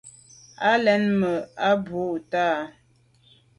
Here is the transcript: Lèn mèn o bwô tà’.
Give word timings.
Lèn 0.83 1.03
mèn 1.19 1.39
o 1.69 1.71
bwô 1.85 2.05
tà’. 2.31 2.45